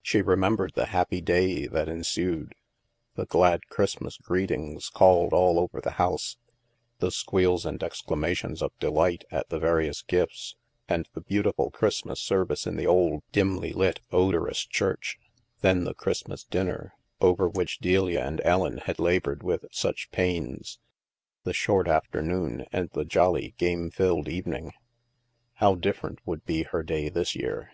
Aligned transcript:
She 0.00 0.22
remem 0.22 0.56
bered 0.56 0.74
the 0.74 0.86
happy 0.86 1.20
day 1.20 1.66
that 1.66 1.88
ensued: 1.88 2.54
the 3.16 3.26
glad 3.26 3.66
Christmas 3.68 4.16
greetings 4.16 4.88
called 4.88 5.32
all 5.32 5.58
over 5.58 5.80
the 5.80 5.90
house, 5.98 6.36
the 7.00 7.10
squeals 7.10 7.66
and 7.66 7.82
exclamations 7.82 8.62
of 8.62 8.78
delight 8.78 9.24
at 9.32 9.48
the 9.48 9.58
various 9.58 10.02
gifts, 10.02 10.54
and 10.88 11.08
the 11.14 11.20
beautiful 11.20 11.72
Christmas 11.72 12.20
service 12.20 12.64
in 12.64 12.76
the 12.76 12.86
old, 12.86 13.24
dimly 13.32 13.72
lit 13.72 13.98
odorous 14.12 14.64
church; 14.64 15.18
then 15.62 15.82
the 15.82 15.94
Christmas 15.94 16.44
dinner, 16.44 16.94
over 17.20 17.48
i62 17.48 17.48
THE 17.48 17.48
MASK 17.50 17.56
which 17.58 17.78
Delia 17.80 18.20
and 18.24 18.40
Ellen 18.44 18.78
had 18.78 19.00
labored 19.00 19.42
with 19.42 19.64
such 19.72 20.12
pains; 20.12 20.78
the 21.42 21.52
short 21.52 21.88
afternoon; 21.88 22.66
and 22.72 22.88
the 22.90 23.04
jolly 23.04 23.52
game 23.58 23.90
filled 23.90 24.28
even 24.28 24.54
ing! 24.54 24.72
How 25.54 25.74
different 25.74 26.20
would 26.24 26.44
be 26.46 26.62
her 26.62 26.84
day 26.84 27.08
this 27.08 27.34
year 27.34 27.72